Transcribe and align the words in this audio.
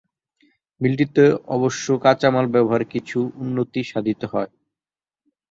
মিলটিতে 0.81 1.23
অবশ্য 1.55 1.85
কাঁচামাল 2.03 2.45
ব্যবহারে 2.47 2.85
কিছু 2.93 3.17
উন্নতি 3.41 3.81
সাধিত 3.91 4.21
হয়। 4.33 4.51